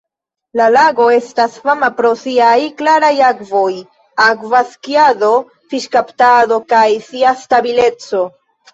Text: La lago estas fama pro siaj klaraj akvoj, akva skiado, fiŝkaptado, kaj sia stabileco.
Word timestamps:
La 0.59 0.67
lago 0.75 1.03
estas 1.15 1.57
fama 1.67 1.89
pro 1.99 2.13
siaj 2.23 2.55
klaraj 2.81 3.13
akvoj, 3.29 3.77
akva 4.27 4.65
skiado, 4.73 5.33
fiŝkaptado, 5.77 6.63
kaj 6.75 6.87
sia 7.13 7.39
stabileco. 7.47 8.29